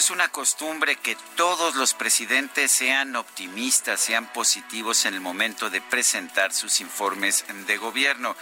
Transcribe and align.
Es 0.00 0.10
una 0.10 0.28
costumbre 0.28 0.96
que 0.96 1.14
todos 1.36 1.74
los 1.74 1.92
presidentes 1.92 2.72
sean 2.72 3.16
optimistas, 3.16 4.00
sean 4.00 4.32
positivos 4.32 5.04
en 5.04 5.12
el 5.12 5.20
momento 5.20 5.68
de 5.68 5.82
presentar 5.82 6.54
sus 6.54 6.80
informes 6.80 7.44
de 7.66 7.76
gobierno. 7.76 8.34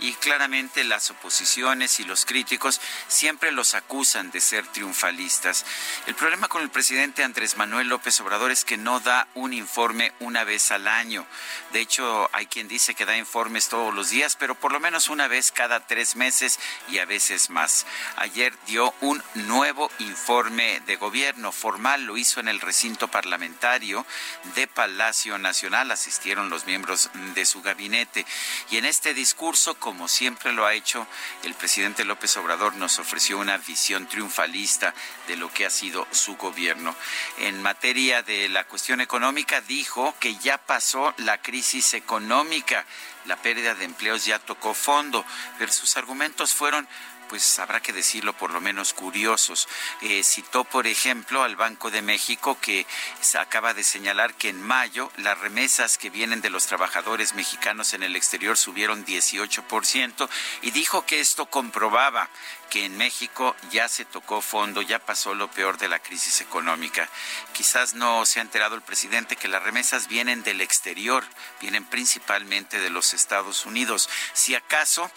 Y 0.00 0.14
claramente 0.14 0.82
las 0.82 1.12
oposiciones 1.12 2.00
y 2.00 2.04
los 2.04 2.24
críticos 2.26 2.80
siempre 3.06 3.52
los 3.52 3.74
acusan 3.74 4.32
de 4.32 4.40
ser 4.40 4.66
triunfalistas. 4.66 5.64
El 6.08 6.16
problema 6.16 6.48
con 6.48 6.62
el 6.62 6.70
presidente 6.70 7.22
Andrés 7.22 7.56
Manuel 7.56 7.86
López 7.86 8.20
Obrador 8.20 8.50
es 8.50 8.64
que 8.64 8.76
no 8.76 8.98
da 8.98 9.28
un 9.34 9.52
informe 9.52 10.12
una 10.18 10.42
vez 10.42 10.72
al 10.72 10.88
año. 10.88 11.24
De 11.72 11.80
hecho, 11.80 12.28
hay 12.32 12.46
quien 12.46 12.66
dice 12.66 12.96
que 12.96 13.06
da 13.06 13.16
informes 13.16 13.68
todos 13.68 13.94
los 13.94 14.10
días, 14.10 14.34
pero 14.34 14.56
por 14.56 14.72
lo 14.72 14.80
menos 14.80 15.08
una 15.08 15.28
vez 15.28 15.52
cada 15.52 15.86
tres 15.86 16.16
meses 16.16 16.58
y 16.88 16.98
a 16.98 17.04
veces 17.04 17.50
más. 17.50 17.86
Ayer 18.16 18.52
dio 18.66 18.92
un 19.00 19.22
nuevo 19.34 19.92
informe 20.00 20.80
de 20.86 20.96
gobierno 20.96 21.03
formal, 21.52 22.04
lo 22.04 22.16
hizo 22.16 22.40
en 22.40 22.48
el 22.48 22.60
recinto 22.60 23.08
parlamentario 23.08 24.06
de 24.54 24.66
Palacio 24.66 25.38
Nacional, 25.38 25.90
asistieron 25.90 26.50
los 26.50 26.66
miembros 26.66 27.10
de 27.34 27.44
su 27.44 27.62
gabinete 27.62 28.24
y 28.70 28.78
en 28.78 28.84
este 28.84 29.14
discurso, 29.14 29.74
como 29.74 30.08
siempre 30.08 30.52
lo 30.52 30.66
ha 30.66 30.74
hecho, 30.74 31.06
el 31.42 31.54
presidente 31.54 32.04
López 32.04 32.36
Obrador 32.36 32.74
nos 32.76 32.98
ofreció 32.98 33.38
una 33.38 33.58
visión 33.58 34.06
triunfalista 34.08 34.94
de 35.28 35.36
lo 35.36 35.52
que 35.52 35.66
ha 35.66 35.70
sido 35.70 36.06
su 36.10 36.36
gobierno. 36.36 36.94
En 37.38 37.62
materia 37.62 38.22
de 38.22 38.48
la 38.48 38.64
cuestión 38.64 39.00
económica, 39.00 39.60
dijo 39.60 40.14
que 40.20 40.36
ya 40.36 40.58
pasó 40.58 41.14
la 41.18 41.40
crisis 41.40 41.94
económica, 41.94 42.84
la 43.26 43.36
pérdida 43.36 43.74
de 43.74 43.84
empleos 43.84 44.24
ya 44.24 44.38
tocó 44.38 44.74
fondo, 44.74 45.24
pero 45.58 45.72
sus 45.72 45.96
argumentos 45.96 46.52
fueron 46.52 46.86
pues 47.28 47.58
habrá 47.58 47.80
que 47.80 47.92
decirlo 47.92 48.32
por 48.32 48.52
lo 48.52 48.60
menos 48.60 48.92
curiosos. 48.92 49.68
Eh, 50.00 50.22
citó, 50.22 50.64
por 50.64 50.86
ejemplo, 50.86 51.42
al 51.42 51.56
Banco 51.56 51.90
de 51.90 52.02
México 52.02 52.58
que 52.60 52.86
se 53.20 53.38
acaba 53.38 53.74
de 53.74 53.84
señalar 53.84 54.34
que 54.34 54.48
en 54.48 54.62
mayo 54.62 55.10
las 55.16 55.38
remesas 55.38 55.98
que 55.98 56.10
vienen 56.10 56.40
de 56.40 56.50
los 56.50 56.66
trabajadores 56.66 57.34
mexicanos 57.34 57.94
en 57.94 58.02
el 58.02 58.16
exterior 58.16 58.56
subieron 58.56 59.04
18% 59.04 60.28
y 60.62 60.70
dijo 60.70 61.06
que 61.06 61.20
esto 61.20 61.46
comprobaba 61.46 62.28
que 62.74 62.86
en 62.86 62.96
México 62.96 63.54
ya 63.70 63.88
se 63.88 64.04
tocó 64.04 64.40
fondo, 64.40 64.82
ya 64.82 64.98
pasó 64.98 65.32
lo 65.32 65.48
peor 65.48 65.78
de 65.78 65.88
la 65.88 66.00
crisis 66.00 66.40
económica. 66.40 67.08
Quizás 67.52 67.94
no 67.94 68.26
se 68.26 68.40
ha 68.40 68.42
enterado 68.42 68.74
el 68.74 68.82
presidente 68.82 69.36
que 69.36 69.46
las 69.46 69.62
remesas 69.62 70.08
vienen 70.08 70.42
del 70.42 70.60
exterior, 70.60 71.24
vienen 71.60 71.84
principalmente 71.84 72.80
de 72.80 72.90
los 72.90 73.14
Estados 73.14 73.64
Unidos. 73.64 74.08
Si 74.32 74.56
acaso 74.56 75.08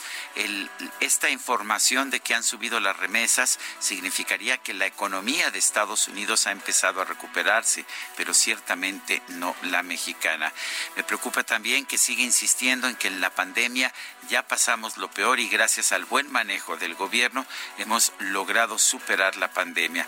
esta 1.00 1.32
información 1.32 1.97
de 2.06 2.20
que 2.20 2.36
han 2.36 2.44
subido 2.44 2.80
las 2.80 2.96
remesas 2.96 3.60
significaría 3.80 4.60
que 4.60 4.74
la 4.74 4.86
economía 4.86 5.50
de 5.50 5.58
Estados 5.58 6.08
Unidos 6.08 6.46
ha 6.46 6.52
empezado 6.52 7.02
a 7.02 7.06
recuperarse, 7.06 7.86
pero 8.16 8.34
ciertamente 8.36 9.22
no 9.30 9.56
la 9.64 9.82
mexicana. 9.82 10.54
Me 10.96 11.04
preocupa 11.04 11.44
también 11.44 11.88
que 11.88 11.98
sigue 11.98 12.24
insistiendo 12.24 12.88
en 12.88 12.96
que 12.96 13.08
en 13.08 13.20
la 13.20 13.32
pandemia 13.32 13.92
ya 14.30 14.48
pasamos 14.48 14.98
lo 14.98 15.10
peor 15.10 15.40
y 15.40 15.50
gracias 15.50 15.92
al 15.92 16.06
buen 16.06 16.32
manejo 16.32 16.78
del 16.78 16.94
gobierno 16.94 17.46
hemos 17.78 18.14
logrado 18.20 18.78
superar 18.78 19.36
la 19.38 19.52
pandemia. 19.52 20.08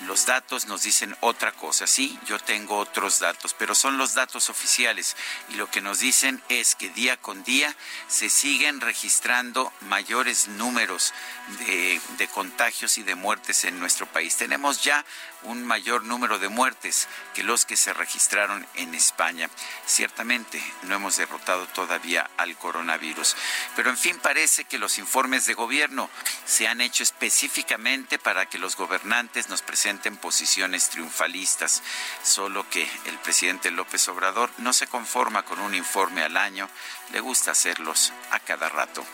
Los 0.00 0.26
datos 0.26 0.66
nos 0.66 0.82
dicen 0.82 1.16
otra 1.20 1.52
cosa, 1.52 1.86
sí, 1.86 2.18
yo 2.26 2.38
tengo 2.38 2.78
otros 2.78 3.18
datos, 3.18 3.54
pero 3.54 3.74
son 3.74 3.96
los 3.98 4.14
datos 4.14 4.50
oficiales 4.50 5.16
y 5.50 5.54
lo 5.54 5.70
que 5.70 5.80
nos 5.80 6.00
dicen 6.00 6.42
es 6.48 6.74
que 6.74 6.90
día 6.90 7.16
con 7.16 7.42
día 7.44 7.74
se 8.08 8.28
siguen 8.28 8.80
registrando 8.80 9.72
mayores 9.82 10.48
números 10.48 11.12
de, 11.58 12.28
contagios 12.28 12.98
y 12.98 13.02
de 13.02 13.14
muertes 13.14 13.64
en 13.64 13.80
nuestro 13.80 14.06
país. 14.06 14.36
Tenemos 14.36 14.82
ya 14.82 15.04
un 15.42 15.64
mayor 15.64 16.04
número 16.04 16.38
de 16.38 16.48
muertes 16.48 17.08
que 17.34 17.42
los 17.42 17.64
que 17.64 17.76
se 17.76 17.92
registraron 17.92 18.66
en 18.74 18.94
España. 18.94 19.50
Ciertamente 19.86 20.62
no 20.82 20.94
hemos 20.94 21.16
derrotado 21.16 21.66
todavía 21.68 22.30
al 22.36 22.56
coronavirus, 22.56 23.36
pero 23.74 23.90
en 23.90 23.98
fin 23.98 24.18
parece 24.18 24.64
que 24.64 24.78
los 24.78 24.98
informes 24.98 25.46
de 25.46 25.54
gobierno 25.54 26.08
se 26.44 26.68
han 26.68 26.80
hecho 26.80 27.02
específicamente 27.02 28.18
para 28.18 28.46
que 28.46 28.58
los 28.58 28.76
gobernantes 28.76 29.48
nos 29.48 29.62
presenten 29.62 30.16
posiciones 30.16 30.90
triunfalistas, 30.90 31.82
solo 32.22 32.68
que 32.70 32.88
el 33.06 33.18
presidente 33.18 33.70
López 33.70 34.06
Obrador 34.08 34.50
no 34.58 34.72
se 34.72 34.86
conforma 34.86 35.42
con 35.44 35.58
un 35.60 35.74
informe 35.74 36.22
al 36.22 36.36
año, 36.36 36.68
le 37.12 37.20
gusta 37.20 37.50
hacerlos 37.50 38.12
a 38.30 38.40
cada 38.40 38.68
rato. 38.68 39.04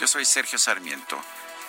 Yo 0.00 0.06
soy 0.06 0.24
Sergio 0.24 0.58
Sarmiento 0.58 1.22